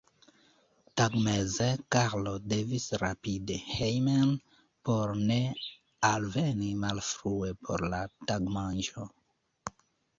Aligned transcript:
Tagmeze 0.97 1.67
Karlo 1.95 2.33
devis 2.53 2.87
rapidi 3.03 3.57
hejmen 3.73 4.29
por 4.89 5.07
ne 5.31 5.41
alveni 6.13 6.71
malfrue 6.83 7.49
por 7.65 7.89
la 7.97 8.03
tagmanĝo. 8.31 9.11